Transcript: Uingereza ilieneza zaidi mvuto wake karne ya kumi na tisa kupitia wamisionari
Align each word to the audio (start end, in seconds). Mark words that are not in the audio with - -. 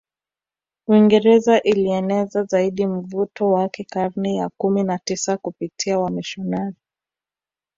Uingereza 0.87 1.61
ilieneza 1.61 2.43
zaidi 2.43 2.85
mvuto 2.87 3.51
wake 3.51 3.83
karne 3.83 4.35
ya 4.35 4.49
kumi 4.57 4.83
na 4.83 4.99
tisa 4.99 5.37
kupitia 5.37 5.99
wamisionari 5.99 6.75